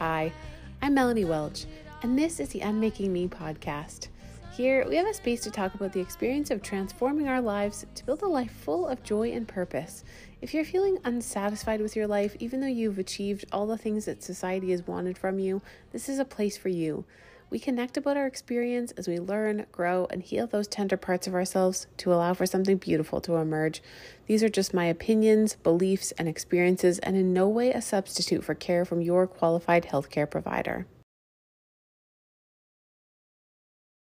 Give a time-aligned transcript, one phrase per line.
[0.00, 0.32] Hi,
[0.80, 1.66] I'm Melanie Welch,
[2.02, 4.08] and this is the Unmaking Me podcast.
[4.50, 8.06] Here, we have a space to talk about the experience of transforming our lives to
[8.06, 10.02] build a life full of joy and purpose.
[10.40, 14.22] If you're feeling unsatisfied with your life, even though you've achieved all the things that
[14.22, 15.60] society has wanted from you,
[15.92, 17.04] this is a place for you.
[17.50, 21.34] We connect about our experience as we learn, grow, and heal those tender parts of
[21.34, 23.82] ourselves to allow for something beautiful to emerge.
[24.26, 28.54] These are just my opinions, beliefs, and experiences, and in no way a substitute for
[28.54, 30.86] care from your qualified healthcare provider.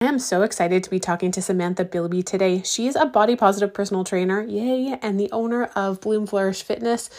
[0.01, 2.63] I am so excited to be talking to Samantha Bilby today.
[2.65, 7.11] She's a body positive personal trainer, yay, and the owner of Bloom Flourish Fitness.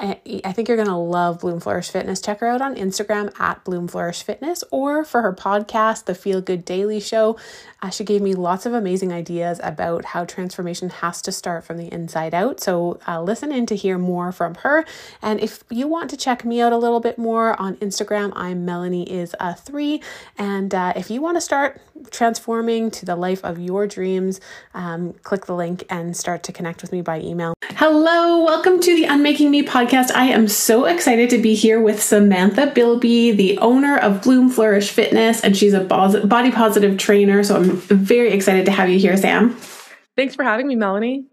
[0.00, 2.20] I, think you're going to love Bloom Flourish Fitness.
[2.20, 6.40] Check her out on Instagram at Bloom Flourish Fitness or for her podcast, The Feel
[6.40, 7.36] Good Daily Show.
[7.82, 11.78] Uh, she gave me lots of amazing ideas about how transformation has to start from
[11.78, 12.60] the inside out.
[12.60, 14.84] So uh, listen in to hear more from her.
[15.20, 18.64] And if you want to check me out a little bit more on Instagram, I'm
[18.64, 20.00] Melanie is a three.
[20.36, 21.80] And uh, if you want to start
[22.12, 24.40] transforming to the life of your dreams,
[24.74, 27.54] um, click the link and start to connect with me by email.
[27.70, 29.87] Hello, welcome to the Unmaking Me podcast.
[29.92, 34.90] I am so excited to be here with Samantha Bilby, the owner of Bloom Flourish
[34.90, 37.42] Fitness, and she's a body positive trainer.
[37.42, 39.56] So I'm very excited to have you here, Sam.
[40.16, 41.24] Thanks for having me, Melanie.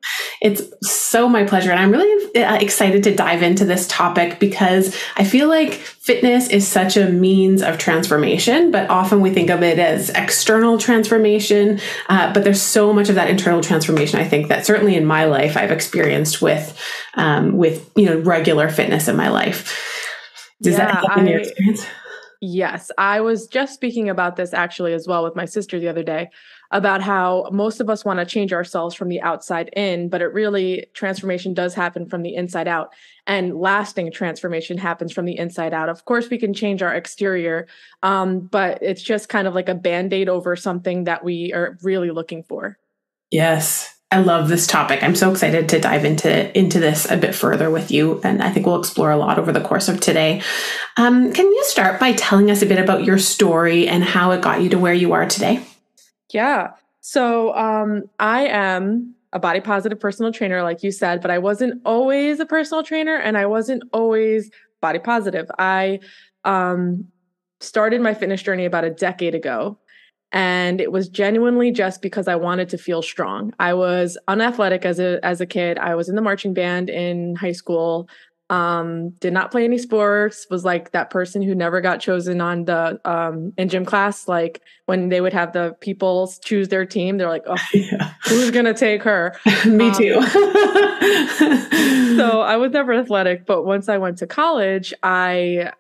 [0.42, 1.72] It's so my pleasure.
[1.72, 6.50] And I'm really uh, excited to dive into this topic because I feel like fitness
[6.50, 11.80] is such a means of transformation, but often we think of it as external transformation.
[12.10, 15.26] Uh, but there's so much of that internal transformation, I think, that certainly in my
[15.26, 16.80] life I've experienced with,
[17.16, 19.92] um, with, you know, regular fitness in my life.
[20.62, 21.86] Does yeah, that happen in your experience?
[22.48, 26.04] Yes, I was just speaking about this actually as well with my sister the other
[26.04, 26.30] day
[26.70, 30.28] about how most of us want to change ourselves from the outside in, but it
[30.28, 32.94] really transformation does happen from the inside out.
[33.26, 35.90] And lasting transformation happens from the inside out.
[35.90, 37.66] Of course, we can change our exterior,
[38.04, 41.80] um, but it's just kind of like a band aid over something that we are
[41.82, 42.78] really looking for.
[43.32, 43.95] Yes.
[44.16, 45.04] I love this topic.
[45.04, 48.50] I'm so excited to dive into into this a bit further with you, and I
[48.50, 50.42] think we'll explore a lot over the course of today.
[50.96, 54.42] Um, can you start by telling us a bit about your story and how it
[54.42, 55.62] got you to where you are today?
[56.32, 56.72] Yeah.
[57.02, 61.82] So um, I am a body positive personal trainer, like you said, but I wasn't
[61.84, 64.50] always a personal trainer and I wasn't always
[64.80, 65.52] body positive.
[65.60, 66.00] I
[66.46, 67.06] um,
[67.60, 69.78] started my fitness journey about a decade ago.
[70.36, 73.54] And it was genuinely just because I wanted to feel strong.
[73.58, 75.78] I was unathletic as a as a kid.
[75.80, 78.08] I was in the marching band in high school
[78.52, 82.66] um did not play any sports was like that person who never got chosen on
[82.66, 87.18] the um in gym class like when they would have the people choose their team
[87.18, 88.14] they're like oh yeah.
[88.26, 89.36] who's gonna take her
[89.66, 90.22] me um, too
[92.18, 95.72] so i was never athletic but once i went to college i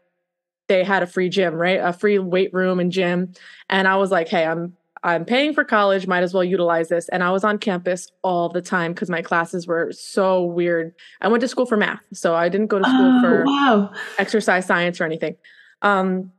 [0.68, 3.32] they had a free gym right a free weight room and gym
[3.70, 7.08] and i was like hey i'm I'm paying for college, might as well utilize this.
[7.10, 10.96] And I was on campus all the time because my classes were so weird.
[11.22, 13.92] I went to school for math, so I didn't go to school oh, for wow.
[14.18, 15.36] exercise science or anything.
[15.84, 16.32] Um,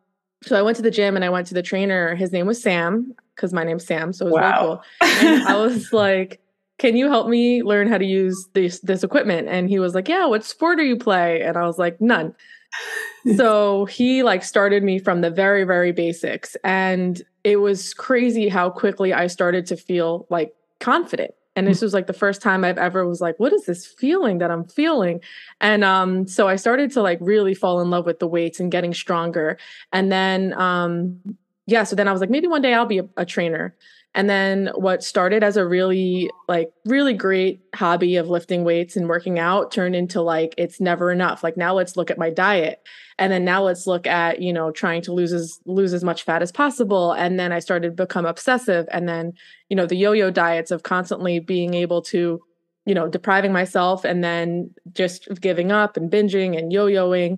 [0.43, 2.17] so I went to the gym and I went to the trainer.
[2.17, 4.61] His name was Sam because my name's Sam, so it was wow.
[4.61, 4.83] cool.
[5.01, 6.41] And I was like,
[6.79, 10.09] "Can you help me learn how to use this this equipment?" And he was like,
[10.09, 12.35] "Yeah, what sport do you play?" And I was like, "None."
[13.37, 18.69] so he like started me from the very very basics and it was crazy how
[18.69, 21.33] quickly I started to feel like confident.
[21.55, 24.39] And this was like the first time I've ever was like, what is this feeling
[24.39, 25.21] that I'm feeling?
[25.61, 28.71] And um, so I started to like really fall in love with the weights and
[28.71, 29.57] getting stronger.
[29.93, 31.19] And then um,
[31.67, 33.75] yeah, so then I was like, maybe one day I'll be a, a trainer.
[34.15, 39.09] And then what started as a really like really great hobby of lifting weights and
[39.09, 41.45] working out turned into like it's never enough.
[41.45, 42.83] Like now let's look at my diet.
[43.19, 46.23] And then now let's look at, you know, trying to lose as lose as much
[46.23, 47.13] fat as possible.
[47.13, 48.89] And then I started to become obsessive.
[48.91, 49.35] And then,
[49.69, 52.43] you know, the yo-yo diets of constantly being able to
[52.87, 57.37] you know, depriving myself and then just giving up and binging and yo-yoing.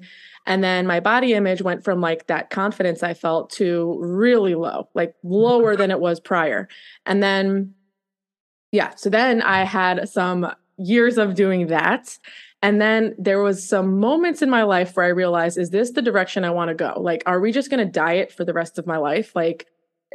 [0.49, 4.89] And then my body image went from like that confidence I felt to really low,
[4.95, 6.69] like lower than it was prior.
[7.05, 7.75] And then,
[8.73, 12.19] yeah, so then I had some years of doing that.
[12.62, 16.00] And then there was some moments in my life where I realized, is this the
[16.00, 16.95] direction I want to go?
[16.97, 19.37] Like, are we just going to diet for the rest of my life?
[19.37, 19.67] Like,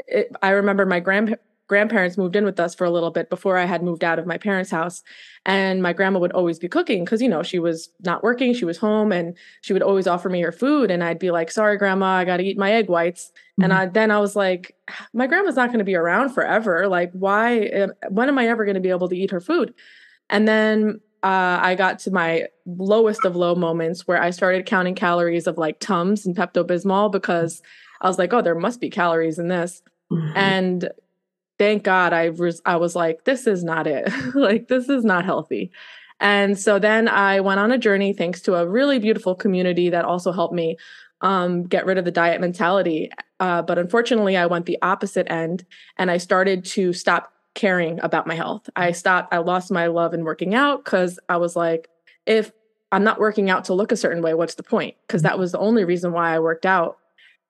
[0.08, 3.58] it, I remember my grand grandparents moved in with us for a little bit before
[3.58, 5.02] I had moved out of my parents' house.
[5.46, 8.66] And my grandma would always be cooking because, you know, she was not working, she
[8.66, 10.92] was home, and she would always offer me her food.
[10.92, 13.32] And I'd be like, sorry, grandma, I got to eat my egg whites.
[13.32, 13.64] Mm-hmm.
[13.64, 14.76] And I, then I was like,
[15.14, 16.88] my grandma's not going to be around forever.
[16.88, 19.74] Like, why, when am I ever going to be able to eat her food?
[20.30, 24.96] And then uh, I got to my lowest of low moments where I started counting
[24.96, 27.62] calories of like Tums and Pepto Bismol because
[28.02, 29.82] I was like, oh, there must be calories in this.
[30.12, 30.38] Mm-hmm.
[30.38, 30.90] And
[31.58, 34.12] thank God I was I was like, this is not it.
[34.36, 35.72] like this is not healthy.
[36.20, 40.06] And so then I went on a journey thanks to a really beautiful community that
[40.06, 40.78] also helped me
[41.22, 43.10] um, get rid of the diet mentality.
[43.40, 45.66] Uh, but unfortunately, I went the opposite end
[45.98, 48.70] and I started to stop caring about my health.
[48.76, 51.88] I stopped, I lost my love in working out because I was like,
[52.26, 52.52] if
[52.92, 54.96] I'm not working out to look a certain way, what's the point?
[55.08, 56.98] Because that was the only reason why I worked out.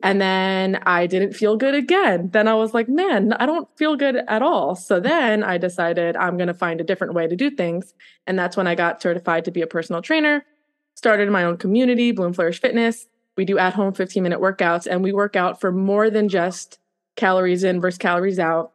[0.04, 2.30] And then I didn't feel good again.
[2.34, 4.76] Then I was like, man, I don't feel good at all.
[4.76, 7.94] So then I decided I'm going to find a different way to do things.
[8.28, 10.46] And that's when I got certified to be a personal trainer,
[10.94, 13.08] started my own community, Bloom Flourish Fitness.
[13.38, 16.80] We do at home 15 minute workouts and we work out for more than just
[17.16, 18.74] calories in versus calories out.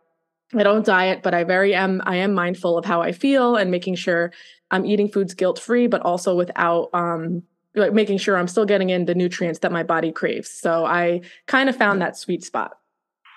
[0.55, 3.71] I don't diet, but I very am I am mindful of how I feel and
[3.71, 4.33] making sure
[4.71, 7.43] I'm eating foods guilt free, but also without um
[7.75, 10.51] like making sure I'm still getting in the nutrients that my body craves.
[10.51, 12.05] So I kind of found mm.
[12.05, 12.79] that sweet spot.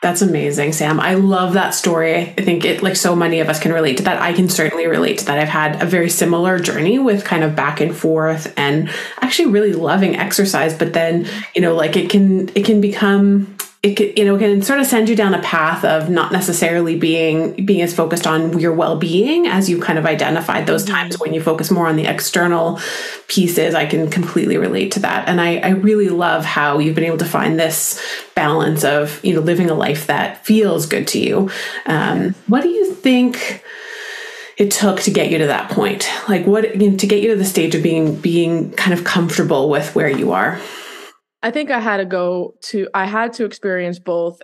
[0.01, 0.99] That's amazing, Sam.
[0.99, 2.15] I love that story.
[2.15, 4.19] I think it like so many of us can relate to that.
[4.19, 5.37] I can certainly relate to that.
[5.37, 8.89] I've had a very similar journey with kind of back and forth and
[9.21, 11.45] actually really loving exercise, but then, mm.
[11.53, 14.85] you know, like it can it can become it can, you know can sort of
[14.85, 19.47] send you down a path of not necessarily being being as focused on your well-being
[19.47, 20.93] as you kind of identified those mm-hmm.
[20.93, 22.79] times when you focus more on the external
[23.27, 23.73] pieces.
[23.73, 25.27] I can completely relate to that.
[25.27, 27.99] And I, I really love how you've been able to find this
[28.35, 31.49] balance of you know living a life that feels good to you.
[31.87, 33.63] Um, what do you think
[34.57, 36.07] it took to get you to that point?
[36.29, 39.03] Like what you know, to get you to the stage of being being kind of
[39.03, 40.61] comfortable with where you are
[41.43, 44.41] I think I had to go to, I had to experience both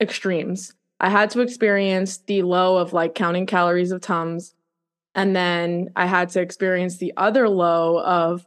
[0.00, 0.74] extremes.
[0.98, 4.54] I had to experience the low of like counting calories of Tums.
[5.14, 8.46] And then I had to experience the other low of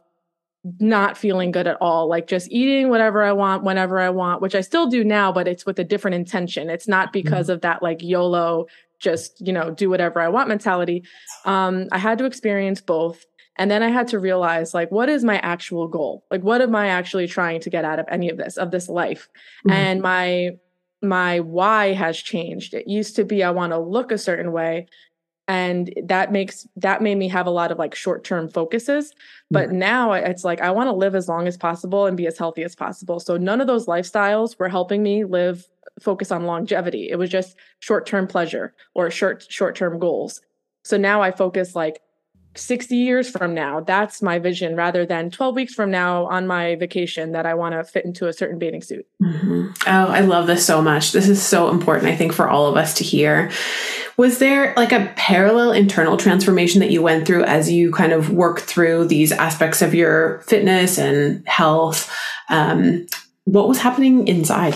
[0.80, 4.54] not feeling good at all, like just eating whatever I want, whenever I want, which
[4.54, 6.70] I still do now, but it's with a different intention.
[6.70, 7.52] It's not because mm-hmm.
[7.52, 8.66] of that like YOLO,
[8.98, 11.04] just, you know, do whatever I want mentality.
[11.44, 13.24] Um, I had to experience both.
[13.58, 16.24] And then I had to realize, like, what is my actual goal?
[16.30, 18.88] Like, what am I actually trying to get out of any of this, of this
[18.88, 19.28] life?
[19.66, 19.70] Mm-hmm.
[19.72, 20.50] And my
[21.02, 22.74] my why has changed.
[22.74, 24.86] It used to be I want to look a certain way.
[25.48, 29.12] And that makes that made me have a lot of like short-term focuses.
[29.50, 29.78] But mm-hmm.
[29.78, 32.64] now it's like I want to live as long as possible and be as healthy
[32.64, 33.20] as possible.
[33.20, 35.68] So none of those lifestyles were helping me live
[36.00, 37.08] focus on longevity.
[37.10, 40.40] It was just short-term pleasure or short short-term goals.
[40.82, 42.00] So now I focus like
[42.56, 43.80] 60 years from now.
[43.80, 47.74] That's my vision rather than 12 weeks from now on my vacation that i want
[47.74, 49.06] to fit into a certain bathing suit.
[49.22, 49.68] Mm-hmm.
[49.86, 51.12] oh i love this so much.
[51.12, 53.50] This is so important i think for all of us to hear.
[54.16, 58.30] Was there like a parallel internal transformation that you went through as you kind of
[58.30, 62.10] worked through these aspects of your fitness and health?
[62.48, 63.06] Um,
[63.44, 64.74] what was happening inside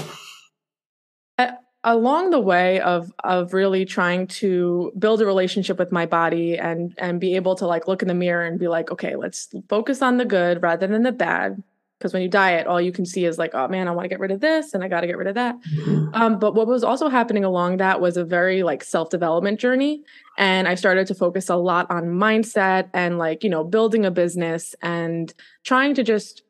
[1.84, 6.94] along the way of of really trying to build a relationship with my body and
[6.98, 10.02] and be able to like look in the mirror and be like okay let's focus
[10.02, 11.62] on the good rather than the bad
[11.98, 14.08] because when you diet all you can see is like oh man i want to
[14.08, 16.14] get rid of this and i got to get rid of that mm-hmm.
[16.14, 20.02] um, but what was also happening along that was a very like self-development journey
[20.36, 24.10] and i started to focus a lot on mindset and like you know building a
[24.10, 25.32] business and
[25.64, 26.42] trying to just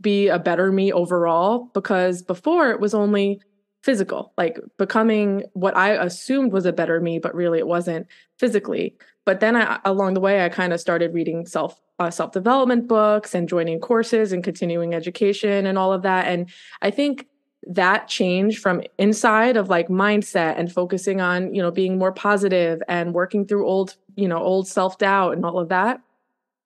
[0.00, 3.40] be a better me overall because before it was only
[3.82, 8.06] physical, like becoming what I assumed was a better me, but really it wasn't
[8.38, 8.94] physically.
[9.24, 12.88] But then I, along the way, I kind of started reading self uh, self development
[12.88, 16.26] books and joining courses and continuing education and all of that.
[16.26, 17.26] And I think
[17.66, 22.82] that change from inside of like mindset and focusing on you know being more positive
[22.88, 26.00] and working through old you know old self doubt and all of that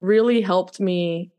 [0.01, 1.33] really helped me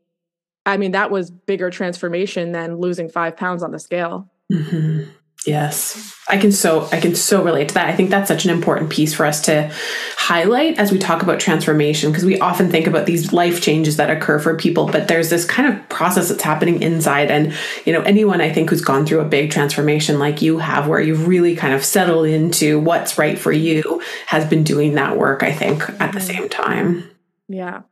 [0.66, 5.04] i mean that was bigger transformation than losing five pounds on the scale mm-hmm.
[5.46, 6.12] Yes.
[6.28, 7.88] I can so I can so relate to that.
[7.88, 9.72] I think that's such an important piece for us to
[10.16, 14.10] highlight as we talk about transformation because we often think about these life changes that
[14.10, 18.02] occur for people, but there's this kind of process that's happening inside and you know
[18.02, 21.54] anyone I think who's gone through a big transformation like you have where you've really
[21.54, 25.88] kind of settled into what's right for you has been doing that work I think
[25.88, 26.20] at the mm-hmm.
[26.20, 27.08] same time.
[27.48, 27.82] Yeah.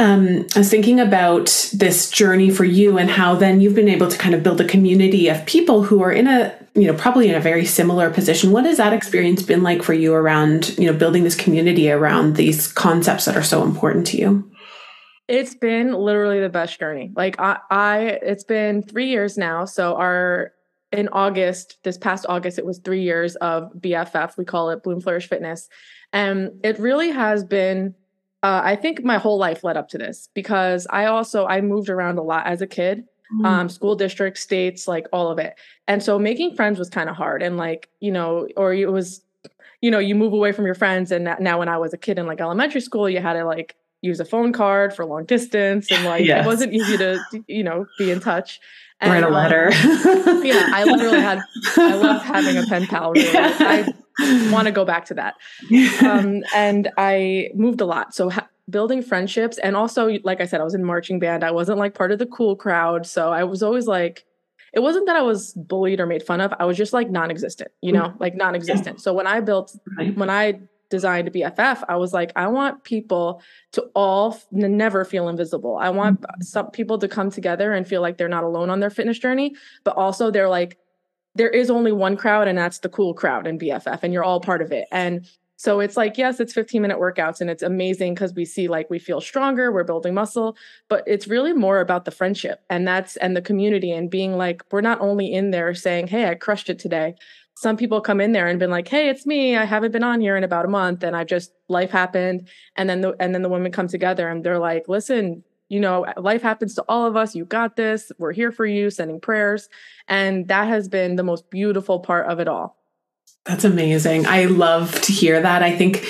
[0.00, 4.08] Um, I was thinking about this journey for you and how then you've been able
[4.08, 7.28] to kind of build a community of people who are in a, you know, probably
[7.28, 8.50] in a very similar position.
[8.50, 12.36] What has that experience been like for you around, you know, building this community around
[12.36, 14.50] these concepts that are so important to you?
[15.28, 17.12] It's been literally the best journey.
[17.14, 19.66] Like I, I it's been three years now.
[19.66, 20.52] So our
[20.92, 24.38] in August, this past August, it was three years of BFF.
[24.38, 25.68] We call it Bloom Flourish Fitness.
[26.14, 27.94] And it really has been
[28.42, 31.90] uh, I think my whole life led up to this because I also I moved
[31.90, 33.04] around a lot as a kid,
[33.38, 33.46] mm.
[33.46, 37.16] um, school districts, states, like all of it, and so making friends was kind of
[37.16, 37.42] hard.
[37.42, 39.22] And like you know, or it was,
[39.82, 41.12] you know, you move away from your friends.
[41.12, 43.76] And now when I was a kid in like elementary school, you had to like
[44.00, 46.44] use a phone card for long distance, and like yes.
[46.44, 48.60] it wasn't easy to you know be in touch.
[49.02, 49.66] And, Write a um, letter.
[49.68, 51.40] Um, yeah, I literally had.
[51.76, 53.12] I loved having a pen pal.
[53.12, 53.32] Really.
[53.32, 53.56] Yeah.
[53.58, 53.94] I
[54.50, 55.34] want to go back to that.
[56.02, 58.14] Um, and I moved a lot.
[58.14, 61.44] So ha- building friendships and also like I said I was in marching band.
[61.44, 64.24] I wasn't like part of the cool crowd, so I was always like
[64.72, 66.54] it wasn't that I was bullied or made fun of.
[66.58, 68.98] I was just like non-existent, you know, like non-existent.
[68.98, 69.02] Yeah.
[69.02, 69.76] So when I built
[70.14, 75.28] when I designed BFF, I was like, I want people to all f- never feel
[75.28, 75.76] invisible.
[75.76, 76.42] I want mm-hmm.
[76.42, 79.54] some people to come together and feel like they're not alone on their fitness journey,
[79.84, 80.78] but also they're like
[81.34, 84.40] there is only one crowd and that's the cool crowd in BFF and you're all
[84.40, 84.88] part of it.
[84.90, 88.66] And so it's like, yes, it's 15 minute workouts and it's amazing because we see
[88.66, 90.56] like we feel stronger, we're building muscle,
[90.88, 94.62] but it's really more about the friendship and that's and the community and being like,
[94.72, 97.14] we're not only in there saying, hey, I crushed it today.
[97.56, 99.54] Some people come in there and been like, hey, it's me.
[99.54, 102.48] I haven't been on here in about a month and I've just life happened.
[102.76, 106.04] And then the and then the women come together and they're like, listen, you know,
[106.16, 107.34] life happens to all of us.
[107.34, 108.10] You got this.
[108.18, 109.68] We're here for you, sending prayers.
[110.08, 112.76] And that has been the most beautiful part of it all.
[113.46, 114.26] That's amazing.
[114.26, 115.62] I love to hear that.
[115.62, 116.04] I think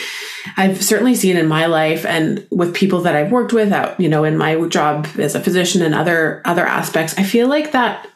[0.57, 4.09] I've certainly seen in my life and with people that I've worked with out, you
[4.09, 8.09] know, in my job as a physician and other other aspects, I feel like that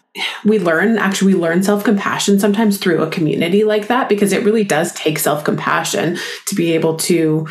[0.44, 4.64] we learn actually we learn self-compassion sometimes through a community like that because it really
[4.64, 7.46] does take self-compassion to be able to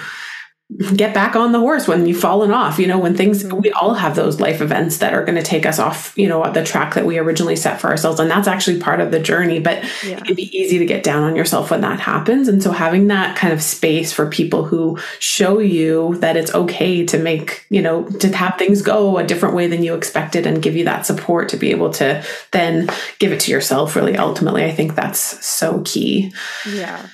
[0.95, 3.59] get back on the horse when you've fallen off you know when things mm-hmm.
[3.59, 6.51] we all have those life events that are going to take us off you know
[6.51, 9.59] the track that we originally set for ourselves and that's actually part of the journey
[9.59, 10.17] but yeah.
[10.17, 13.07] it can be easy to get down on yourself when that happens and so having
[13.07, 17.81] that kind of space for people who show you that it's okay to make you
[17.81, 21.05] know to have things go a different way than you expected and give you that
[21.05, 22.89] support to be able to then
[23.19, 26.33] give it to yourself really ultimately i think that's so key
[26.67, 27.05] yeah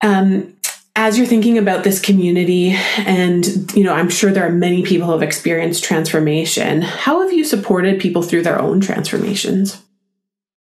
[0.00, 0.52] um
[0.94, 5.06] as you're thinking about this community and you know i'm sure there are many people
[5.06, 9.82] who have experienced transformation how have you supported people through their own transformations?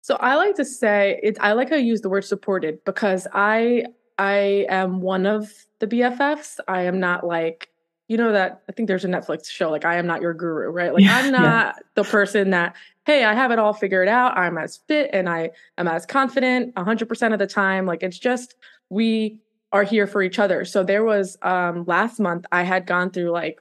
[0.03, 3.27] So i like to say it i like how you use the word supported because
[3.33, 3.85] i
[4.19, 7.69] i am one of the bffs i am not like
[8.09, 10.69] you know that i think there's a netflix show like i am not your guru
[10.71, 10.95] right?
[10.95, 11.83] Like yeah, i'm not yeah.
[11.95, 14.39] the person that hey i have it all figured out.
[14.39, 17.85] I'm as fit and i am as confident 100% of the time.
[17.85, 18.55] Like it's just
[18.89, 19.41] we
[19.73, 20.65] are here for each other.
[20.65, 23.59] So there was um last month I had gone through like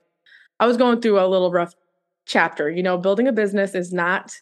[0.59, 1.74] I was going through a little rough
[2.25, 2.69] chapter.
[2.69, 4.33] You know, building a business is not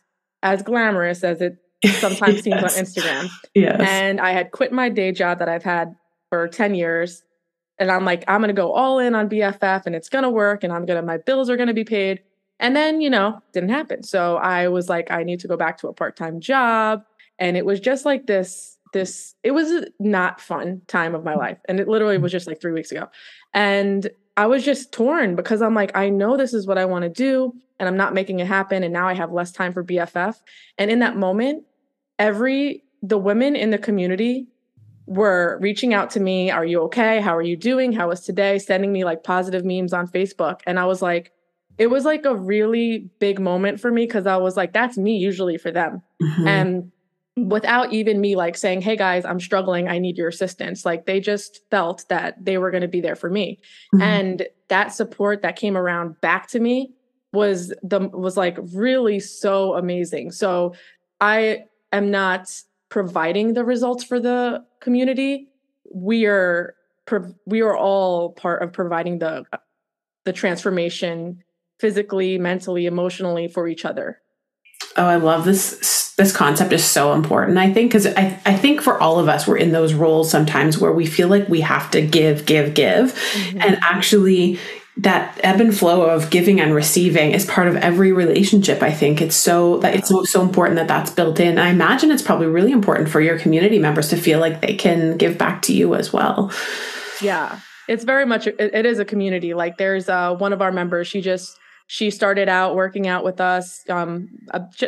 [0.42, 1.58] as glamorous as it
[2.00, 2.44] sometimes yes.
[2.44, 3.30] seems on Instagram.
[3.54, 3.80] Yes.
[3.82, 5.96] And I had quit my day job that I've had
[6.30, 7.24] for 10 years.
[7.80, 10.72] And I'm like, I'm gonna go all in on BFF and it's gonna work and
[10.72, 12.22] I'm gonna my bills are gonna be paid.
[12.60, 14.04] And then, you know, didn't happen.
[14.04, 17.04] So I was like, I need to go back to a part-time job.
[17.40, 21.58] And it was just like this this it was not fun time of my life
[21.68, 23.08] and it literally was just like 3 weeks ago.
[23.54, 27.04] And I was just torn because I'm like I know this is what I want
[27.04, 29.84] to do and I'm not making it happen and now I have less time for
[29.84, 30.36] BFF
[30.78, 31.64] and in that moment
[32.20, 34.48] every the women in the community
[35.06, 37.20] were reaching out to me are you okay?
[37.20, 37.92] How are you doing?
[37.92, 38.58] How was today?
[38.58, 40.62] sending me like positive memes on Facebook.
[40.66, 41.32] And I was like
[41.78, 45.18] it was like a really big moment for me because I was like, that's me
[45.18, 46.02] usually for them.
[46.22, 46.48] Mm-hmm.
[46.48, 46.92] And
[47.36, 49.88] without even me like saying, Hey guys, I'm struggling.
[49.88, 50.86] I need your assistance.
[50.86, 53.60] Like they just felt that they were going to be there for me.
[53.94, 54.02] Mm-hmm.
[54.02, 56.94] And that support that came around back to me
[57.32, 60.32] was the was like really so amazing.
[60.32, 60.76] So
[61.20, 62.50] I am not
[62.90, 65.48] providing the results for the community.
[65.94, 66.76] We are
[67.46, 69.46] we are all part of providing the
[70.26, 71.44] the transformation
[71.80, 74.22] physically, mentally, emotionally for each other.
[74.96, 76.14] Oh, I love this.
[76.16, 79.48] This concept is so important, I think, because I, I think for all of us,
[79.48, 83.14] we're in those roles sometimes where we feel like we have to give, give, give.
[83.14, 83.62] Mm-hmm.
[83.62, 84.60] And actually,
[84.98, 89.22] that ebb and flow of giving and receiving is part of every relationship i think
[89.22, 92.46] it's so that it's so, so important that that's built in i imagine it's probably
[92.46, 95.96] really important for your community members to feel like they can give back to you
[95.96, 96.52] as well
[97.22, 100.72] yeah it's very much it, it is a community like there's uh, one of our
[100.72, 104.30] members she just she started out working out with us um,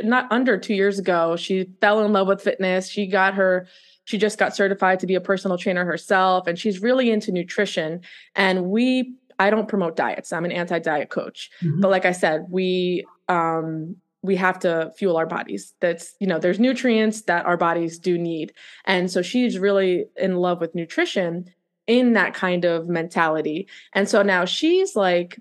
[0.03, 1.35] not under two years ago.
[1.35, 2.89] She fell in love with fitness.
[2.89, 3.67] She got her,
[4.05, 8.01] she just got certified to be a personal trainer herself, and she's really into nutrition.
[8.35, 10.31] And we, I don't promote diets.
[10.31, 11.81] I'm an anti-diet coach, mm-hmm.
[11.81, 15.73] but like I said, we um, we have to fuel our bodies.
[15.81, 18.53] That's you know, there's nutrients that our bodies do need,
[18.85, 21.51] and so she's really in love with nutrition
[21.87, 23.67] in that kind of mentality.
[23.93, 25.39] And so now she's like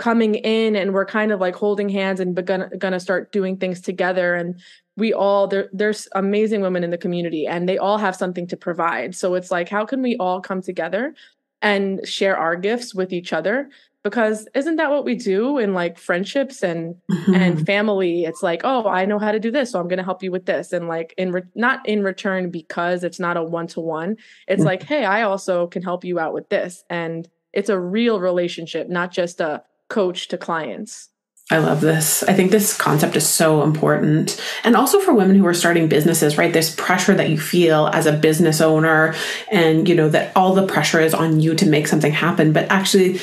[0.00, 3.82] coming in and we're kind of like holding hands and gonna, gonna start doing things
[3.82, 4.34] together.
[4.34, 4.58] And
[4.96, 8.56] we all there, there's amazing women in the community and they all have something to
[8.56, 9.14] provide.
[9.14, 11.14] So it's like how can we all come together
[11.60, 13.68] and share our gifts with each other?
[14.02, 17.34] Because isn't that what we do in like friendships and mm-hmm.
[17.34, 18.24] and family?
[18.24, 20.32] It's like oh i know how to do this so i'm going to help you
[20.32, 20.72] with this.
[20.72, 24.16] And like in re- not in return because it's not a one to one
[24.48, 24.66] it's mm-hmm.
[24.66, 26.84] like hey i also can help you out with this.
[26.88, 31.10] And it's a real relationship not just a coach to clients
[31.52, 32.22] I love this.
[32.22, 34.40] I think this concept is so important.
[34.62, 36.52] And also for women who are starting businesses, right?
[36.52, 39.16] This pressure that you feel as a business owner
[39.50, 42.52] and, you know, that all the pressure is on you to make something happen.
[42.52, 43.18] But actually,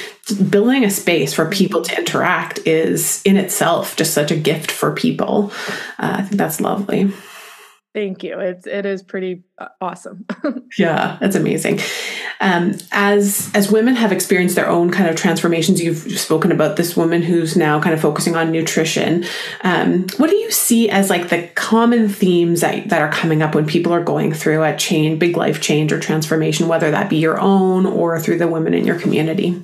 [0.49, 4.93] building a space for people to interact is in itself just such a gift for
[4.93, 5.53] people.
[5.97, 7.13] Uh, I think that's lovely.
[7.97, 8.39] Thank you.
[8.39, 10.23] It's it is pretty uh, awesome.
[10.77, 11.79] yeah, that's amazing.
[12.39, 16.95] Um, as as women have experienced their own kind of transformations, you've spoken about this
[16.95, 19.25] woman who's now kind of focusing on nutrition.
[19.63, 23.55] Um, what do you see as like the common themes that that are coming up
[23.55, 27.17] when people are going through a change, big life change or transformation, whether that be
[27.17, 29.59] your own or through the women in your community?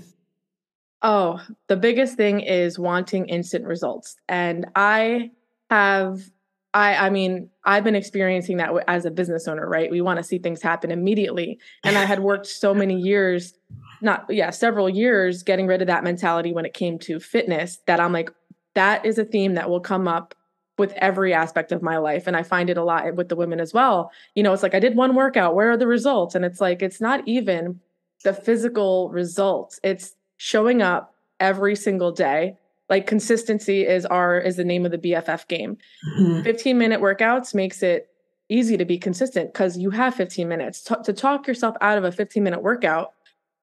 [1.03, 5.29] Oh, the biggest thing is wanting instant results, and I
[5.69, 6.31] have
[6.73, 9.91] I I mean, I've been experiencing that as a business owner, right?
[9.91, 11.59] We want to see things happen immediately.
[11.83, 13.53] And I had worked so many years,
[14.01, 17.99] not yeah, several years getting rid of that mentality when it came to fitness that
[17.99, 18.31] I'm like
[18.75, 20.33] that is a theme that will come up
[20.77, 23.59] with every aspect of my life and I find it a lot with the women
[23.59, 24.11] as well.
[24.33, 26.33] You know, it's like I did one workout, where are the results?
[26.33, 27.79] And it's like it's not even
[28.23, 29.79] the physical results.
[29.83, 32.57] It's showing up every single day
[32.93, 35.79] like consistency is our is the name of the BFF game.
[36.19, 36.43] Mm-hmm.
[36.43, 38.07] 15 minute workouts makes it
[38.49, 42.03] easy to be consistent because you have 15 minutes T- to talk yourself out of
[42.03, 43.13] a 15 minute workout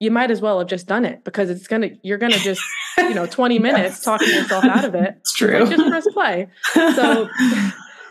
[0.01, 2.61] you might as well have just done it because it's gonna you're gonna just
[2.97, 4.03] you know 20 minutes yes.
[4.03, 7.29] talking yourself out of it it's true like just press play so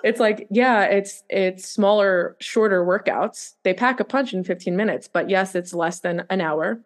[0.03, 5.07] it's like yeah it's it's smaller shorter workouts they pack a punch in 15 minutes
[5.07, 6.81] but yes it's less than an hour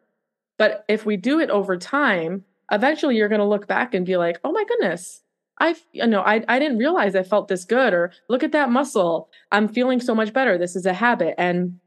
[0.59, 4.17] but if we do it over time eventually you're going to look back and be
[4.17, 5.23] like, oh my goodness,
[5.59, 8.71] I you know I I didn't realize I felt this good or look at that
[8.71, 9.29] muscle.
[9.53, 10.59] I'm feeling so much better.
[10.59, 11.35] This is a habit.
[11.39, 11.79] And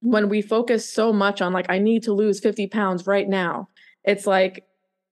[0.00, 3.68] when we focus so much on like I need to lose 50 pounds right now,
[4.04, 4.64] it's like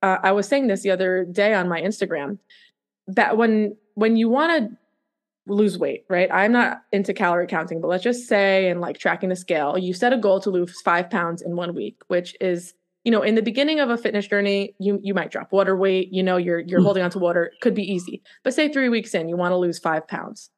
[0.02, 2.38] uh, I was saying this the other day on my Instagram
[3.08, 4.76] that when when you want to
[5.52, 6.30] lose weight, right?
[6.30, 9.94] I'm not into calorie counting, but let's just say and like tracking the scale, you
[9.94, 13.34] set a goal to lose 5 pounds in 1 week, which is you know in
[13.34, 16.60] the beginning of a fitness journey you you might drop water weight you know you're
[16.60, 16.84] you're mm.
[16.84, 18.22] holding on to water could be easy.
[18.44, 20.50] But say three weeks in you want to lose five pounds.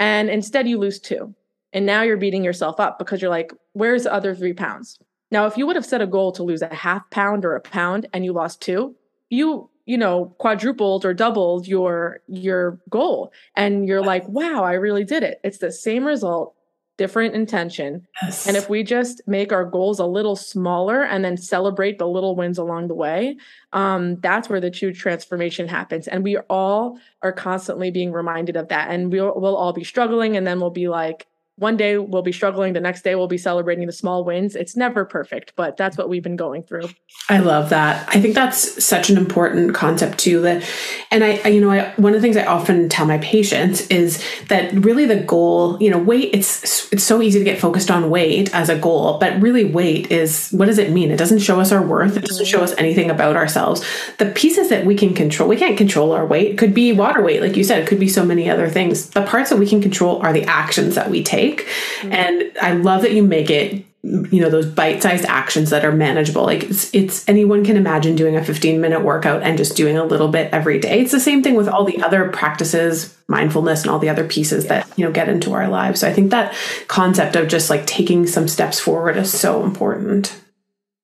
[0.00, 1.34] And instead you lose two.
[1.72, 4.98] And now you're beating yourself up because you're like where's the other three pounds?
[5.30, 7.60] Now if you would have set a goal to lose a half pound or a
[7.60, 8.94] pound and you lost two
[9.30, 13.32] you you know quadrupled or doubled your your goal.
[13.56, 15.40] And you're like wow i really did it.
[15.42, 16.54] It's the same result
[16.98, 18.06] different intention.
[18.22, 18.46] Yes.
[18.46, 22.36] And if we just make our goals a little smaller and then celebrate the little
[22.36, 23.38] wins along the way,
[23.72, 26.08] um, that's where the true transformation happens.
[26.08, 28.90] And we all are constantly being reminded of that.
[28.90, 31.26] And we'll, we'll all be struggling, and then we'll be like,
[31.58, 34.56] one day we'll be struggling the next day we'll be celebrating the small wins.
[34.56, 36.88] It's never perfect but that's what we've been going through.
[37.28, 38.08] I love that.
[38.08, 40.64] I think that's such an important concept too that
[41.10, 43.86] and i, I you know I, one of the things i often tell my patients
[43.88, 47.90] is that really the goal you know weight it's it's so easy to get focused
[47.90, 51.10] on weight as a goal but really weight is what does it mean?
[51.10, 52.16] It doesn't show us our worth.
[52.16, 52.80] It doesn't show us mm-hmm.
[52.80, 53.84] anything about ourselves.
[54.18, 56.52] The pieces that we can control we can't control our weight.
[56.52, 59.10] It could be water weight like you said it could be so many other things.
[59.10, 61.66] The parts that we can control are the actions that we take take.
[61.66, 62.12] Mm-hmm.
[62.12, 66.44] And I love that you make it you know those bite-sized actions that are manageable
[66.44, 70.04] like it's, it's anyone can imagine doing a 15 minute workout and just doing a
[70.04, 73.90] little bit every day it's the same thing with all the other practices mindfulness and
[73.90, 76.54] all the other pieces that you know get into our lives so i think that
[76.86, 80.40] concept of just like taking some steps forward is so important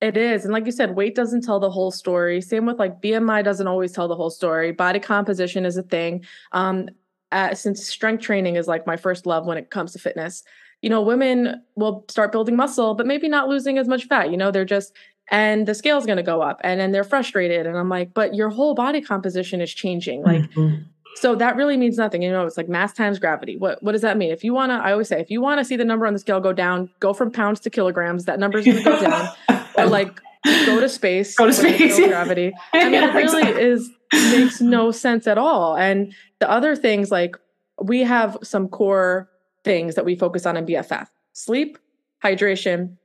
[0.00, 0.44] it is.
[0.44, 2.42] And like you said, weight doesn't tell the whole story.
[2.42, 4.70] Same with like BMI doesn't always tell the whole story.
[4.70, 6.26] Body composition is a thing.
[6.52, 6.90] Um,
[7.34, 10.44] uh, since strength training is like my first love when it comes to fitness,
[10.82, 14.30] you know, women will start building muscle, but maybe not losing as much fat.
[14.30, 14.94] You know, they're just,
[15.32, 17.66] and the scale's going to go up and then they're frustrated.
[17.66, 20.22] And I'm like, but your whole body composition is changing.
[20.22, 20.82] Like, mm-hmm.
[21.16, 22.22] so that really means nothing.
[22.22, 23.56] You know, it's like mass times gravity.
[23.56, 24.30] What, what does that mean?
[24.30, 26.12] If you want to, I always say, if you want to see the number on
[26.12, 29.28] the scale go down, go from pounds to kilograms, that number's going to go down.
[29.78, 30.20] or like,
[30.66, 31.34] go to space.
[31.36, 31.98] Go to space.
[31.98, 32.52] No gravity.
[32.72, 33.62] I mean, yeah, it really exactly.
[33.62, 35.76] is makes no sense at all.
[35.76, 37.36] And the other things like
[37.82, 39.28] we have some core
[39.64, 41.78] things that we focus on in BFF sleep,
[42.22, 42.96] hydration,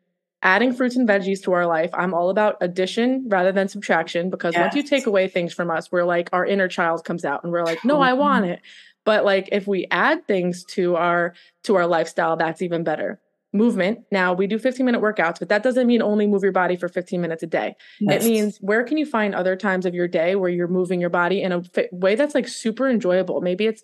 [0.43, 1.89] adding fruits and veggies to our life.
[1.93, 4.62] I'm all about addition rather than subtraction because yes.
[4.62, 7.52] once you take away things from us, we're like our inner child comes out and
[7.52, 8.62] we're like, no, I want it.
[9.06, 13.19] But like if we add things to our to our lifestyle, that's even better.
[13.52, 14.06] Movement.
[14.12, 16.88] Now we do 15 minute workouts, but that doesn't mean only move your body for
[16.88, 17.76] 15 minutes a day.
[18.00, 18.24] Yes.
[18.24, 21.10] It means where can you find other times of your day where you're moving your
[21.10, 23.42] body in a way that's like super enjoyable?
[23.42, 23.82] Maybe it's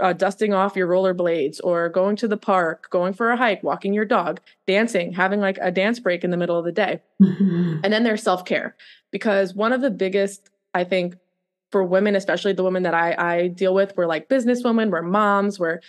[0.00, 3.92] uh, dusting off your rollerblades or going to the park, going for a hike, walking
[3.92, 7.00] your dog, dancing, having like a dance break in the middle of the day.
[7.20, 7.80] Mm-hmm.
[7.82, 8.76] And then there's self care.
[9.10, 11.16] Because one of the biggest, I think,
[11.72, 15.58] for women, especially the women that I, I deal with, we're like businesswomen, we're moms,
[15.58, 15.80] we're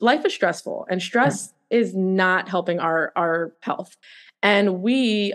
[0.00, 1.53] life is stressful and stress.
[1.70, 3.96] Is not helping our our health.
[4.42, 5.34] And we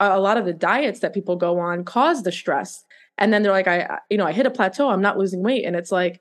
[0.00, 2.84] a lot of the diets that people go on cause the stress.
[3.18, 5.64] And then they're like, I, you know, I hit a plateau, I'm not losing weight.
[5.64, 6.20] And it's like,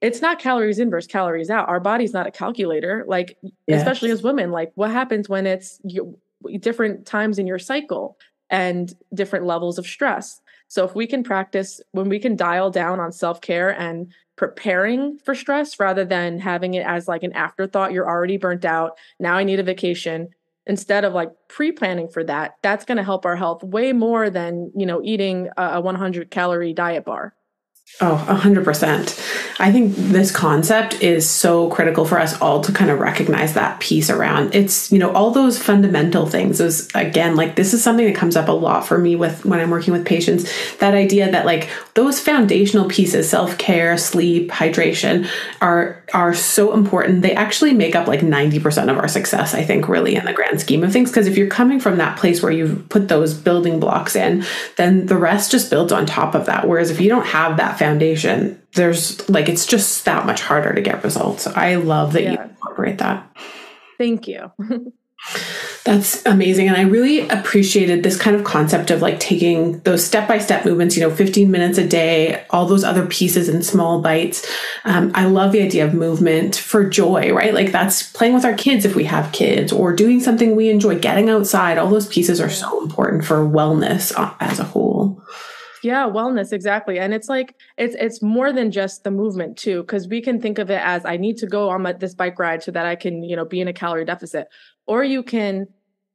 [0.00, 1.68] it's not calories in versus calories out.
[1.68, 3.04] Our body's not a calculator.
[3.06, 3.80] Like, yes.
[3.80, 6.18] especially as women, like what happens when it's you,
[6.60, 8.16] different times in your cycle
[8.48, 10.40] and different levels of stress.
[10.68, 15.18] So if we can practice, when we can dial down on self care and preparing
[15.18, 18.98] for stress rather than having it as like an afterthought, you're already burnt out.
[19.20, 20.28] Now I need a vacation.
[20.66, 24.30] Instead of like pre planning for that, that's going to help our health way more
[24.30, 27.34] than, you know, eating a 100 calorie diet bar.
[28.00, 29.60] Oh, 100%.
[29.60, 33.78] I think this concept is so critical for us all to kind of recognize that
[33.78, 34.52] piece around.
[34.52, 36.58] It's, you know, all those fundamental things.
[36.58, 39.60] Those again, like this is something that comes up a lot for me with when
[39.60, 45.28] I'm working with patients, that idea that like those foundational pieces, self-care, sleep, hydration
[45.60, 47.22] are are so important.
[47.22, 50.60] They actually make up like 90% of our success, I think, really in the grand
[50.60, 53.78] scheme of things because if you're coming from that place where you've put those building
[53.78, 54.44] blocks in,
[54.76, 56.68] then the rest just builds on top of that.
[56.68, 60.80] Whereas if you don't have that foundation, there's like it's just that much harder to
[60.80, 61.46] get results.
[61.46, 62.32] I love that yeah.
[62.32, 63.30] you incorporate that.
[63.98, 64.50] Thank you.
[65.84, 66.68] That's amazing.
[66.68, 70.64] And I really appreciated this kind of concept of like taking those step by step
[70.64, 74.46] movements, you know, 15 minutes a day, all those other pieces in small bites.
[74.84, 77.52] Um, I love the idea of movement for joy, right?
[77.52, 80.98] Like that's playing with our kids if we have kids or doing something we enjoy,
[80.98, 81.76] getting outside.
[81.76, 84.93] All those pieces are so important for wellness uh, as a whole.
[85.84, 86.98] Yeah, wellness exactly.
[86.98, 90.58] And it's like it's it's more than just the movement too because we can think
[90.58, 92.96] of it as I need to go on my, this bike ride so that I
[92.96, 94.48] can, you know, be in a calorie deficit.
[94.86, 95.66] Or you can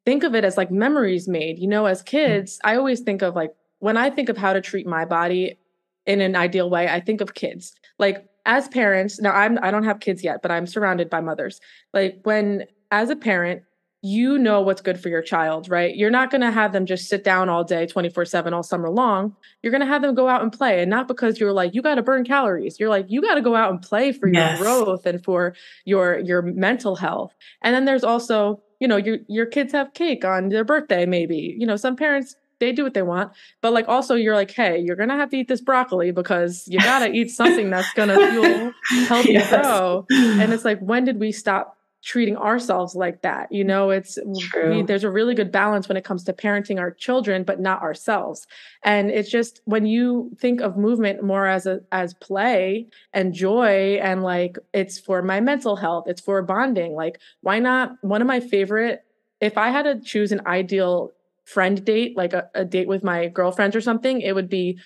[0.05, 1.59] think of it as like memories made.
[1.59, 2.07] You know, as mm.
[2.07, 5.59] kids, I always think of like when I think of how to treat my body
[6.07, 7.75] in an ideal way, I think of kids.
[7.99, 11.61] Like as parents, now I'm I don't have kids yet, but I'm surrounded by mothers.
[11.93, 13.61] Like when as a parent,
[14.01, 15.93] you know what's good for your child, right?
[15.93, 18.89] You're not going to have them just sit down all day, 24 7, all summer
[18.89, 19.35] long.
[19.61, 20.81] You're going to have them go out and play.
[20.81, 22.79] And not because you're like, you got to burn calories.
[22.79, 24.57] You're like, you got to go out and play for yes.
[24.57, 27.33] your growth and for your, your mental health.
[27.61, 31.55] And then there's also, you know, your, your kids have cake on their birthday, maybe.
[31.57, 33.33] You know, some parents, they do what they want.
[33.59, 36.65] But like, also, you're like, hey, you're going to have to eat this broccoli because
[36.67, 38.73] you got to eat something that's going to fuel,
[39.07, 39.51] help yes.
[39.51, 40.05] you grow.
[40.09, 43.89] And it's like, when did we stop treating ourselves like that you know?
[43.89, 47.59] It's we, there's a really good balance when it comes to parenting our children but
[47.59, 48.47] not ourselves.
[48.83, 53.99] And it's just when you think of movement more as a as play and joy
[54.01, 57.91] and like it's for my mental health it's for bonding like why not?
[58.01, 59.03] One of my favorite
[59.41, 61.11] if i had to choose an ideal
[61.45, 64.77] friend date like a, a date with my girlfriends or something it would be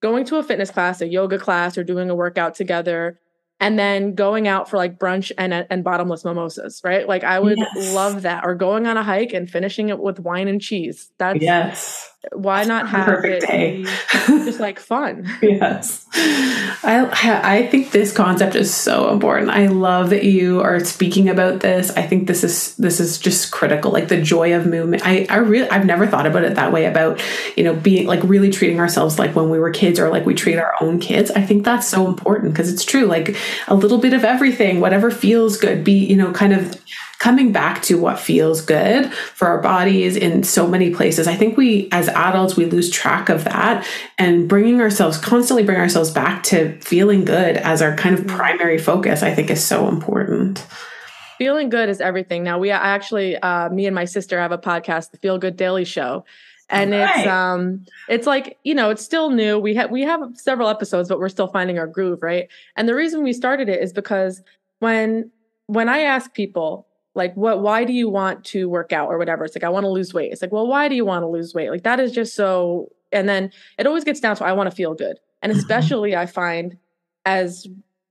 [0.00, 3.18] going to a fitness class a yoga class or doing a workout together
[3.62, 7.06] and then going out for like brunch and uh, and bottomless mimosas, right?
[7.08, 7.94] Like I would yes.
[7.94, 11.10] love that, or going on a hike and finishing it with wine and cheese.
[11.18, 12.11] That's yes.
[12.30, 13.82] Why not have a Perfect day.
[14.26, 15.28] just like fun?
[15.42, 17.08] yes, I
[17.42, 19.50] I think this concept is so important.
[19.50, 21.90] I love that you are speaking about this.
[21.90, 25.02] I think this is this is just critical, like the joy of movement.
[25.04, 27.20] I I really I've never thought about it that way about
[27.56, 30.34] you know being like really treating ourselves like when we were kids or like we
[30.34, 31.32] treat our own kids.
[31.32, 33.06] I think that's so important because it's true.
[33.06, 35.82] Like a little bit of everything, whatever feels good.
[35.82, 36.80] Be you know kind of
[37.22, 41.28] coming back to what feels good for our bodies in so many places.
[41.28, 43.86] I think we, as adults, we lose track of that
[44.18, 48.76] and bringing ourselves, constantly bring ourselves back to feeling good as our kind of primary
[48.76, 50.66] focus, I think is so important.
[51.38, 52.42] Feeling good is everything.
[52.42, 55.84] Now, we actually, uh, me and my sister have a podcast, the Feel Good Daily
[55.84, 56.24] Show
[56.70, 57.18] and right.
[57.18, 61.08] it's um it's like you know it's still new we have we have several episodes
[61.08, 64.42] but we're still finding our groove right and the reason we started it is because
[64.78, 65.28] when
[65.66, 69.44] when i ask people like what why do you want to work out or whatever
[69.44, 71.26] it's like i want to lose weight it's like well why do you want to
[71.26, 74.52] lose weight like that is just so and then it always gets down to i
[74.52, 75.60] want to feel good and mm-hmm.
[75.60, 76.76] especially i find
[77.24, 77.66] as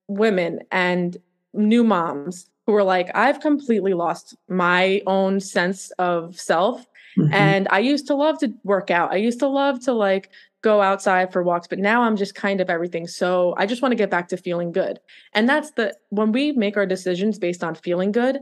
[0.07, 1.17] women and
[1.53, 6.85] new moms who are like, I've completely lost my own sense of self.
[7.17, 7.33] Mm-hmm.
[7.33, 9.11] And I used to love to work out.
[9.11, 10.29] I used to love to like
[10.61, 13.07] go outside for walks, but now I'm just kind of everything.
[13.07, 14.99] So I just want to get back to feeling good.
[15.33, 18.39] And that's the when we make our decisions based on feeling good,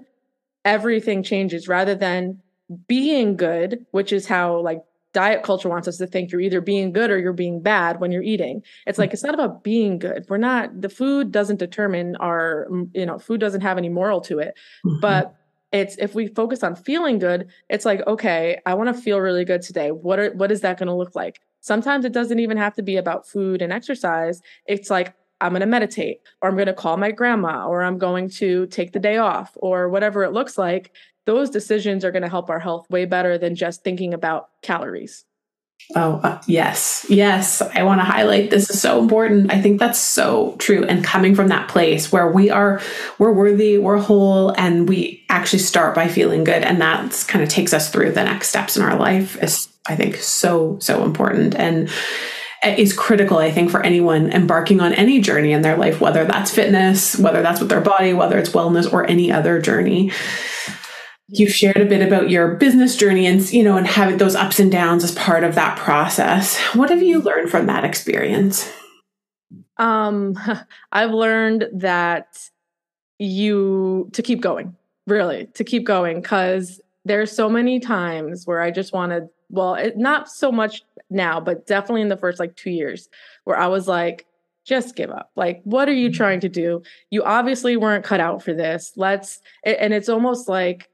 [0.66, 2.42] everything changes rather than
[2.88, 4.82] being good, which is how like
[5.14, 8.12] diet culture wants us to think you're either being good or you're being bad when
[8.12, 8.64] you're eating.
[8.86, 10.26] It's like it's not about being good.
[10.30, 14.40] We're not the food doesn't determine our you know, food doesn't have any moral to
[14.40, 14.56] it.
[14.86, 15.00] Mm-hmm.
[15.00, 15.36] But
[15.72, 19.46] it's if we focus on feeling good, it's like, okay, I want to feel really
[19.46, 19.92] good today.
[19.92, 21.40] What are what is that going to look like?
[21.62, 24.42] Sometimes it doesn't even have to be about food and exercise.
[24.66, 27.98] It's like I'm going to meditate or I'm going to call my grandma or I'm
[27.98, 30.92] going to take the day off or whatever it looks like
[31.26, 35.26] those decisions are going to help our health way better than just thinking about calories.
[35.96, 37.06] Oh, uh, yes.
[37.10, 37.62] Yes.
[37.62, 39.52] I want to highlight this is so important.
[39.52, 40.84] I think that's so true.
[40.84, 42.82] And coming from that place where we are,
[43.18, 46.64] we're worthy, we're whole, and we actually start by feeling good.
[46.64, 49.96] And that kind of takes us through the next steps in our life is, I
[49.96, 51.56] think, so, so important.
[51.56, 51.90] And
[52.64, 56.54] is critical, I think, for anyone embarking on any journey in their life, whether that's
[56.54, 60.12] fitness, whether that's with their body, whether it's wellness, or any other journey.
[61.30, 64.60] You've shared a bit about your business journey and you know and having those ups
[64.60, 66.58] and downs as part of that process.
[66.74, 68.72] What have you learned from that experience?
[69.78, 70.38] Um
[70.92, 72.50] i've learned that
[73.20, 78.72] you to keep going really to keep going because there's so many times where i
[78.72, 82.72] just wanted well it, not so much now but definitely in the first like two
[82.72, 83.10] years
[83.44, 84.26] where i was like
[84.66, 85.32] just give up.
[85.36, 86.18] Like, what are you mm-hmm.
[86.18, 86.84] trying to do?
[87.10, 88.92] You obviously weren't cut out for this.
[88.96, 90.90] Let's, and it's almost like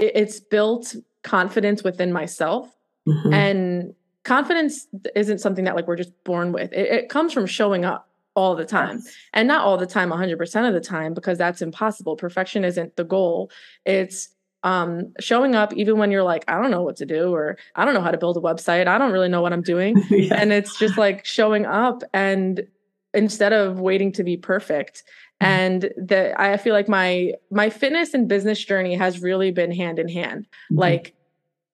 [0.00, 2.74] it's built confidence within myself
[3.06, 3.32] mm-hmm.
[3.32, 3.94] and
[4.24, 8.08] confidence isn't something that like we're just born with it, it comes from showing up
[8.34, 9.14] all the time yes.
[9.34, 13.04] and not all the time 100% of the time because that's impossible perfection isn't the
[13.04, 13.50] goal
[13.84, 14.30] it's
[14.62, 17.84] um showing up even when you're like i don't know what to do or i
[17.84, 20.34] don't know how to build a website i don't really know what i'm doing yeah.
[20.34, 22.66] and it's just like showing up and
[23.14, 25.02] instead of waiting to be perfect
[25.42, 25.52] Mm-hmm.
[25.52, 29.98] and that i feel like my my fitness and business journey has really been hand
[29.98, 30.78] in hand mm-hmm.
[30.78, 31.14] like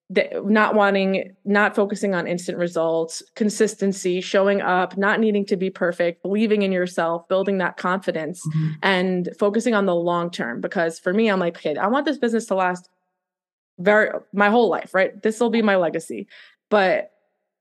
[0.09, 5.69] the, not wanting not focusing on instant results consistency showing up not needing to be
[5.69, 8.73] perfect believing in yourself building that confidence mm-hmm.
[8.83, 12.17] and focusing on the long term because for me i'm like okay i want this
[12.17, 12.89] business to last
[13.79, 16.25] very my whole life right this will be my legacy
[16.69, 17.11] but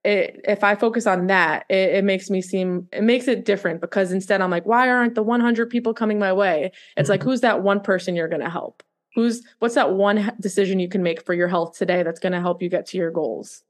[0.04, 3.80] it, if I focus on that, it, it, makes me seem, it makes it different
[3.80, 6.70] because instead I'm like, why aren't the 100 people coming my way?
[6.96, 7.10] It's mm-hmm.
[7.10, 8.84] like, who's that one person you're going to help?
[9.16, 12.40] Who's, what's that one decision you can make for your health today that's going to
[12.40, 13.62] help you get to your goals?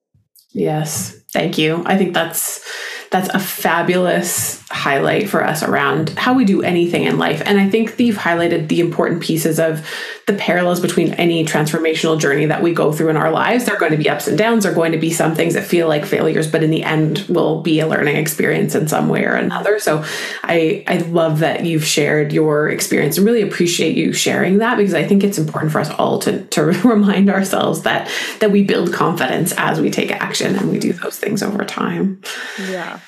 [0.56, 1.82] Yes, thank you.
[1.84, 2.64] I think that's
[3.10, 7.40] that's a fabulous highlight for us around how we do anything in life.
[7.44, 9.86] And I think you've highlighted the important pieces of
[10.26, 13.64] the parallels between any transformational journey that we go through in our lives.
[13.64, 15.54] There are going to be ups and downs, there are going to be some things
[15.54, 19.08] that feel like failures, but in the end will be a learning experience in some
[19.08, 19.78] way or another.
[19.78, 20.04] So
[20.42, 24.94] I I love that you've shared your experience and really appreciate you sharing that because
[24.94, 28.92] I think it's important for us all to to remind ourselves that that we build
[28.92, 32.20] confidence as we take action and we do those things over time.
[32.68, 33.00] Yeah.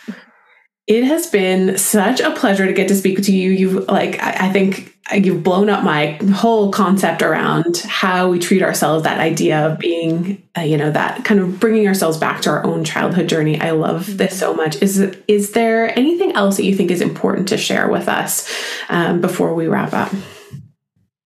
[0.88, 3.51] It has been such a pleasure to get to speak to you.
[3.51, 8.62] You've like I, I think you've blown up my whole concept around how we treat
[8.62, 9.05] ourselves.
[9.05, 12.64] That idea of being, uh, you know, that kind of bringing ourselves back to our
[12.64, 13.61] own childhood journey.
[13.61, 14.81] I love this so much.
[14.81, 14.98] Is
[15.29, 18.51] is there anything else that you think is important to share with us
[18.88, 20.11] um, before we wrap up?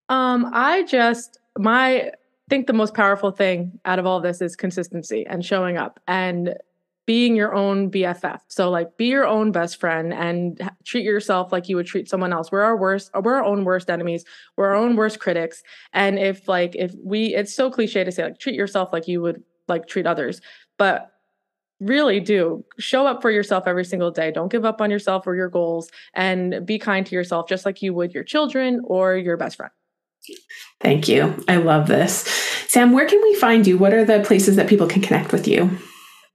[0.08, 2.10] Um, I just my
[2.52, 6.54] think the most powerful thing out of all this is consistency and showing up and
[7.06, 8.40] being your own BFF.
[8.48, 12.30] So like be your own best friend and treat yourself like you would treat someone
[12.30, 12.52] else.
[12.52, 14.26] We're our worst, we're our own worst enemies.
[14.58, 15.62] We're our own worst critics.
[15.94, 19.22] And if like if we it's so cliche to say like treat yourself like you
[19.22, 20.42] would like treat others.
[20.76, 21.10] But
[21.80, 24.30] really do show up for yourself every single day.
[24.30, 27.80] Don't give up on yourself or your goals and be kind to yourself just like
[27.80, 29.72] you would your children or your best friend.
[30.80, 31.42] Thank you.
[31.48, 32.26] I love this.
[32.68, 33.78] Sam, where can we find you?
[33.78, 35.70] What are the places that people can connect with you?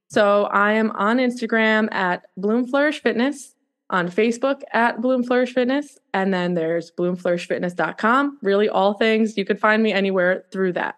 [0.10, 3.56] So I am on Instagram at Bloom Flourish Fitness,
[3.90, 8.40] on Facebook at Bloom Flourish Fitness, and then there's bloomflourishfitness.com.
[8.42, 10.96] Really, all things you could find me anywhere through that.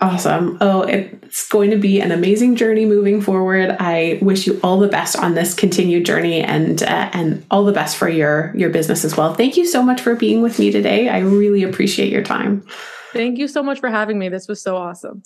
[0.00, 0.58] Awesome.
[0.60, 3.76] Oh, it's going to be an amazing journey moving forward.
[3.80, 7.72] I wish you all the best on this continued journey and uh, and all the
[7.72, 9.34] best for your your business as well.
[9.34, 11.08] Thank you so much for being with me today.
[11.08, 12.64] I really appreciate your time.
[13.12, 14.28] Thank you so much for having me.
[14.28, 15.22] This was so awesome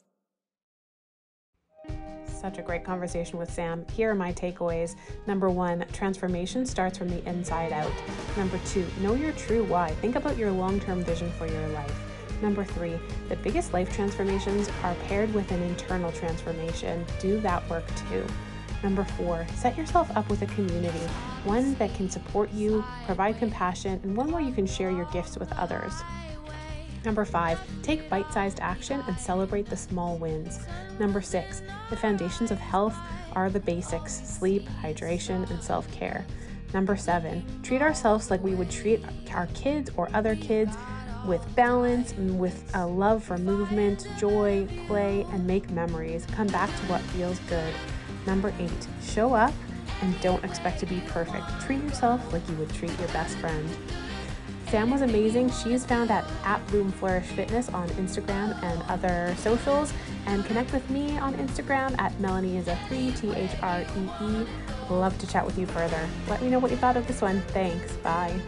[2.43, 3.87] such a great conversation with Sam.
[3.93, 4.97] Here are my takeaways.
[5.29, 7.93] Number one, transformation starts from the inside out.
[8.37, 9.93] Number two, know your true why.
[10.01, 12.12] Think about your long term vision for your life.
[12.43, 17.07] Number three, the biggest life transformations are paired with an internal transformation.
[17.21, 18.27] Do that work too.
[18.83, 21.07] Number four, set yourself up with a community,
[21.45, 25.39] one that can support you, provide compassion, and one where you can share your gifts
[25.39, 25.93] with others.
[27.05, 30.67] Number five, take bite sized action and celebrate the small wins.
[30.99, 32.97] Number six, the foundations of health
[33.35, 36.27] are the basics sleep, hydration, and self care.
[36.75, 39.01] Number seven, treat ourselves like we would treat
[39.33, 40.77] our kids or other kids
[41.27, 46.27] with balance and with a love for movement, joy, play, and make memories.
[46.33, 47.73] Come back to what feels good.
[48.27, 49.53] Number eight, show up
[50.03, 51.45] and don't expect to be perfect.
[51.61, 53.69] Treat yourself like you would treat your best friend.
[54.69, 55.51] Sam was amazing.
[55.51, 59.93] She is found at, at Bloom Flourish Fitness on Instagram and other socials.
[60.25, 64.25] And connect with me on Instagram at Melanie is a three T H R E
[64.25, 64.47] E.
[64.89, 66.09] Love to chat with you further.
[66.27, 67.43] Let me know what you thought of this one.
[67.49, 67.93] Thanks.
[67.97, 68.41] Bye.